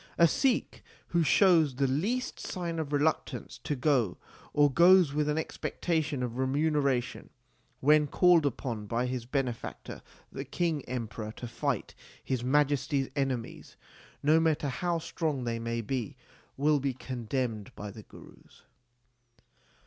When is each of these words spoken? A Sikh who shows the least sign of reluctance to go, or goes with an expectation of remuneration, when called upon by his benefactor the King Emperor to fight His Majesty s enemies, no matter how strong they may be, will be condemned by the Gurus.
A 0.17 0.27
Sikh 0.27 0.81
who 1.09 1.21
shows 1.21 1.75
the 1.75 1.85
least 1.85 2.39
sign 2.39 2.79
of 2.79 2.91
reluctance 2.91 3.59
to 3.59 3.75
go, 3.75 4.17
or 4.51 4.71
goes 4.71 5.13
with 5.13 5.29
an 5.29 5.37
expectation 5.37 6.23
of 6.23 6.39
remuneration, 6.39 7.29
when 7.81 8.07
called 8.07 8.43
upon 8.43 8.87
by 8.87 9.05
his 9.05 9.27
benefactor 9.27 10.01
the 10.31 10.43
King 10.43 10.81
Emperor 10.89 11.31
to 11.33 11.47
fight 11.47 11.93
His 12.23 12.43
Majesty 12.43 13.03
s 13.03 13.09
enemies, 13.15 13.77
no 14.23 14.39
matter 14.39 14.69
how 14.69 14.97
strong 14.97 15.43
they 15.43 15.59
may 15.59 15.81
be, 15.81 16.17
will 16.57 16.79
be 16.79 16.95
condemned 16.95 17.71
by 17.75 17.91
the 17.91 18.01
Gurus. 18.01 18.63